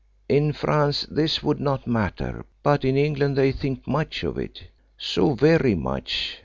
In 0.27 0.51
France 0.51 1.05
this 1.11 1.43
would 1.43 1.59
not 1.59 1.85
matter, 1.85 2.43
but 2.63 2.83
in 2.83 2.97
England 2.97 3.35
they 3.35 3.51
think 3.51 3.85
much 3.85 4.23
of 4.23 4.39
it 4.39 4.63
so 4.97 5.35
very 5.35 5.75
much. 5.75 6.39